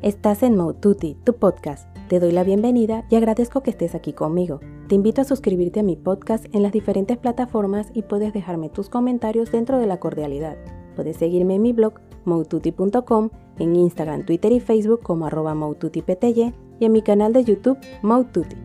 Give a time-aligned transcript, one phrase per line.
[0.00, 1.88] Estás en Moututi, tu podcast.
[2.06, 4.60] Te doy la bienvenida y agradezco que estés aquí conmigo.
[4.86, 8.88] Te invito a suscribirte a mi podcast en las diferentes plataformas y puedes dejarme tus
[8.88, 10.56] comentarios dentro de la cordialidad.
[10.94, 11.94] Puedes seguirme en mi blog
[12.26, 15.56] moututi.com, en Instagram, Twitter y Facebook como arroba
[15.90, 18.56] y en mi canal de YouTube Moututi.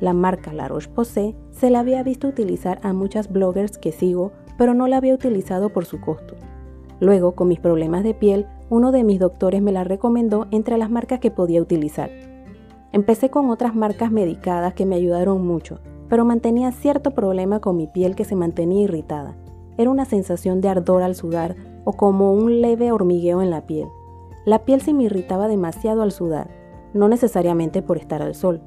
[0.00, 4.72] La marca La Roche-Posay se la había visto utilizar a muchas bloggers que sigo, pero
[4.72, 6.34] no la había utilizado por su costo.
[7.00, 10.90] Luego, con mis problemas de piel, uno de mis doctores me la recomendó entre las
[10.90, 12.10] marcas que podía utilizar.
[12.92, 17.86] Empecé con otras marcas medicadas que me ayudaron mucho, pero mantenía cierto problema con mi
[17.86, 19.36] piel que se mantenía irritada.
[19.76, 23.88] Era una sensación de ardor al sudar o como un leve hormigueo en la piel.
[24.44, 26.50] La piel se me irritaba demasiado al sudar,
[26.92, 28.60] no necesariamente por estar al sol,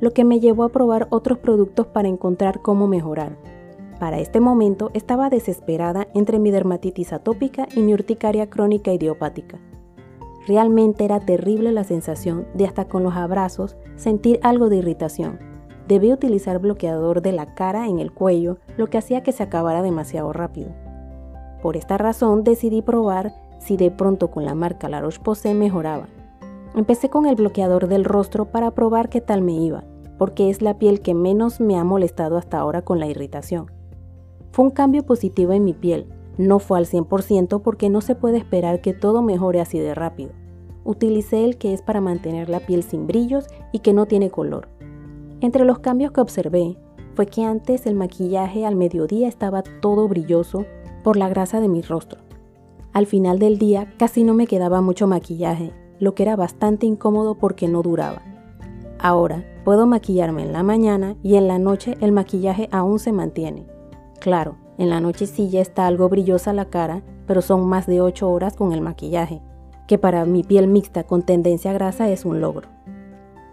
[0.00, 3.36] lo que me llevó a probar otros productos para encontrar cómo mejorar.
[3.98, 9.58] Para este momento estaba desesperada entre mi dermatitis atópica y mi urticaria crónica idiopática.
[10.46, 15.38] Realmente era terrible la sensación de hasta con los abrazos sentir algo de irritación.
[15.88, 19.82] Debí utilizar bloqueador de la cara en el cuello, lo que hacía que se acabara
[19.82, 20.70] demasiado rápido.
[21.62, 26.08] Por esta razón decidí probar si de pronto con la marca La Roche-Posay mejoraba.
[26.74, 29.84] Empecé con el bloqueador del rostro para probar qué tal me iba,
[30.18, 33.70] porque es la piel que menos me ha molestado hasta ahora con la irritación.
[34.54, 36.06] Fue un cambio positivo en mi piel,
[36.38, 40.30] no fue al 100% porque no se puede esperar que todo mejore así de rápido.
[40.84, 44.68] Utilicé el que es para mantener la piel sin brillos y que no tiene color.
[45.40, 46.78] Entre los cambios que observé
[47.16, 50.66] fue que antes el maquillaje al mediodía estaba todo brilloso
[51.02, 52.20] por la grasa de mi rostro.
[52.92, 57.34] Al final del día casi no me quedaba mucho maquillaje lo que era bastante incómodo
[57.38, 58.22] porque no duraba.
[59.00, 63.73] Ahora puedo maquillarme en la mañana y en la noche el maquillaje aún se mantiene.
[64.24, 68.00] Claro, en la noche sí ya está algo brillosa la cara, pero son más de
[68.00, 69.42] 8 horas con el maquillaje,
[69.86, 72.70] que para mi piel mixta con tendencia a grasa es un logro.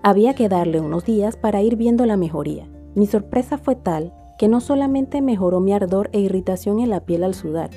[0.02, 2.70] Había que darle unos días para ir viendo la mejoría.
[2.96, 7.26] Mi sorpresa fue tal que no solamente mejoró mi ardor e irritación en la piel
[7.26, 7.70] al sudar,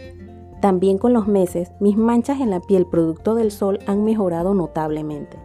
[0.61, 5.37] también con los meses, mis manchas en la piel producto del sol han mejorado notablemente.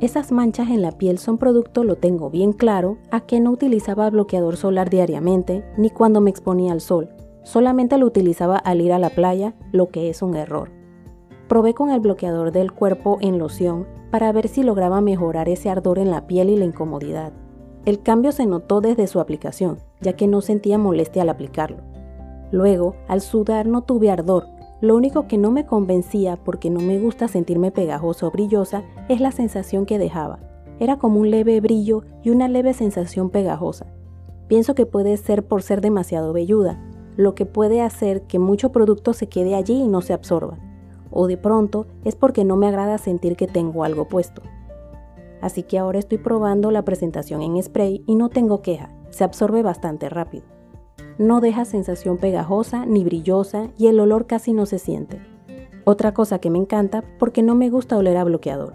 [0.00, 4.10] Esas manchas en la piel son producto, lo tengo bien claro, a que no utilizaba
[4.10, 7.10] bloqueador solar diariamente ni cuando me exponía al sol,
[7.44, 10.70] solamente lo utilizaba al ir a la playa, lo que es un error.
[11.48, 15.98] Probé con el bloqueador del cuerpo en loción para ver si lograba mejorar ese ardor
[15.98, 17.32] en la piel y la incomodidad.
[17.84, 21.78] El cambio se notó desde su aplicación, ya que no sentía molestia al aplicarlo.
[22.50, 24.46] Luego, al sudar no tuve ardor.
[24.80, 29.20] Lo único que no me convencía, porque no me gusta sentirme pegajosa o brillosa, es
[29.20, 30.40] la sensación que dejaba.
[30.80, 33.86] Era como un leve brillo y una leve sensación pegajosa.
[34.48, 36.82] Pienso que puede ser por ser demasiado velluda,
[37.16, 40.58] lo que puede hacer que mucho producto se quede allí y no se absorba.
[41.10, 44.42] O de pronto es porque no me agrada sentir que tengo algo puesto.
[45.40, 49.62] Así que ahora estoy probando la presentación en spray y no tengo queja, se absorbe
[49.62, 50.53] bastante rápido.
[51.16, 55.20] No deja sensación pegajosa ni brillosa y el olor casi no se siente.
[55.84, 58.74] Otra cosa que me encanta porque no me gusta oler a bloqueador.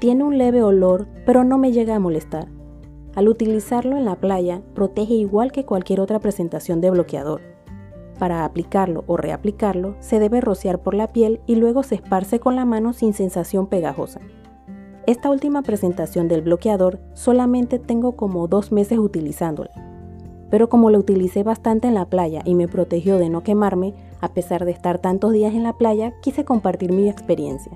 [0.00, 2.48] Tiene un leve olor, pero no me llega a molestar.
[3.14, 7.42] Al utilizarlo en la playa, protege igual que cualquier otra presentación de bloqueador.
[8.18, 12.56] Para aplicarlo o reaplicarlo, se debe rociar por la piel y luego se esparce con
[12.56, 14.20] la mano sin sensación pegajosa.
[15.06, 19.91] Esta última presentación del bloqueador solamente tengo como dos meses utilizándola
[20.52, 24.34] pero como lo utilicé bastante en la playa y me protegió de no quemarme, a
[24.34, 27.72] pesar de estar tantos días en la playa, quise compartir mi experiencia.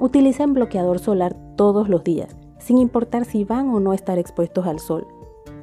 [0.00, 4.80] Utilicen bloqueador solar todos los días, sin importar si van o no estar expuestos al
[4.80, 5.06] sol.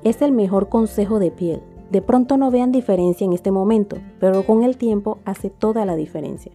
[0.06, 1.64] Es el mejor consejo de piel.
[1.90, 5.98] De pronto no vean diferencia en este momento, pero con el tiempo hace toda la
[5.98, 6.54] diferencia.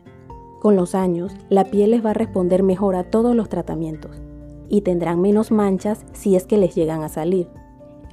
[0.62, 4.22] Con los años, la piel les va a responder mejor a todos los tratamientos
[4.70, 7.50] y tendrán menos manchas si es que les llegan a salir.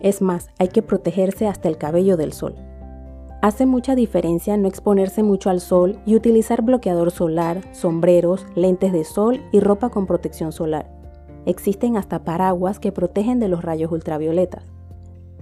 [0.04, 2.56] Es más, hay que protegerse hasta el cabello del sol.
[3.42, 9.06] Hace mucha diferencia no exponerse mucho al sol y utilizar bloqueador solar, sombreros, lentes de
[9.06, 10.92] sol y ropa con protección solar.
[11.46, 14.66] Existen hasta paraguas que protegen de los rayos ultravioletas.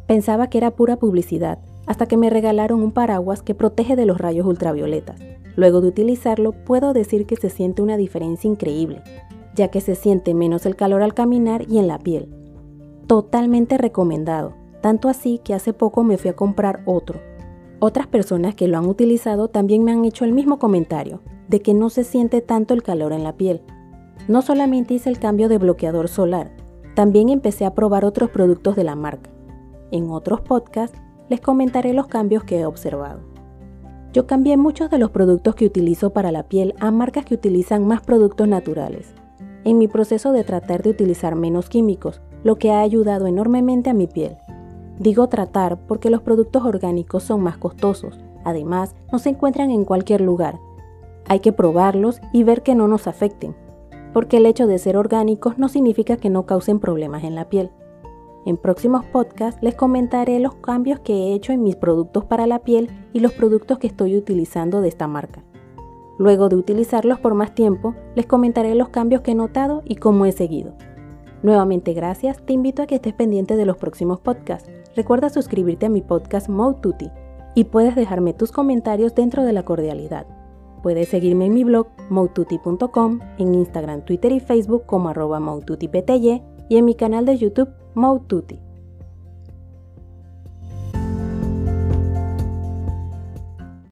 [0.08, 4.20] Pensaba que era pura publicidad, hasta que me regalaron un paraguas que protege de los
[4.20, 5.20] rayos ultravioletas.
[5.56, 9.02] Luego de utilizarlo puedo decir que se siente una diferencia increíble,
[9.56, 12.41] ya que se siente menos el calor al caminar y en la piel
[13.08, 17.20] totalmente recomendado, tanto así que hace poco me fui a comprar otro.
[17.80, 21.74] Otras personas que lo han utilizado también me han hecho el mismo comentario, de que
[21.74, 23.62] no se siente tanto el calor en la piel.
[24.28, 26.52] No solamente hice el cambio de bloqueador solar,
[26.96, 29.30] también empecé a probar otros productos de la marca.
[29.92, 31.00] En otros podcasts
[31.30, 33.22] les comentaré los cambios que he observado.
[34.14, 37.88] Yo cambié muchos de los productos que utilizo para la piel a marcas que utilizan
[37.88, 39.14] más productos naturales.
[39.64, 43.94] en mi proceso de tratar de utilizar menos químicos, lo que ha ayudado enormemente a
[43.94, 44.38] mi piel.
[45.00, 50.22] Digo tratar porque los productos orgánicos son más costosos, además no se encuentran en cualquier
[50.22, 50.60] lugar.
[51.28, 53.56] Hay que probarlos y ver que no nos afecten,
[54.14, 57.72] porque el hecho de ser orgánicos no significa que no causen problemas en la piel.
[58.46, 62.60] En próximos podcasts les comentaré los cambios que he hecho en mis productos para la
[62.60, 65.44] piel y los productos que estoy utilizando de esta marca.
[66.18, 70.26] Luego de utilizarlos por más tiempo, les comentaré los cambios que he notado y cómo
[70.26, 70.74] he seguido.
[71.44, 74.70] Nuevamente gracias, te invito a que estés pendiente de los próximos podcasts.
[74.96, 77.12] Recuerda suscribirte a mi podcast Mode
[77.56, 80.28] y puedes dejarme tus comentarios dentro de la cordialidad.
[80.84, 85.40] Puedes seguirme en mi blog moututi.com, en Instagram, Twitter y Facebook como arroba
[86.70, 88.71] y en mi canal de YouTube Moututi.